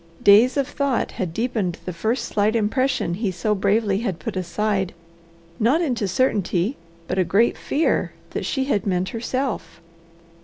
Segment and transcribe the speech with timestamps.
[0.23, 4.95] Days of thought had deepened the first slight impression he so bravely had put aside,
[5.59, 6.75] not into certainty,
[7.07, 9.79] but a great fear that she had meant herself.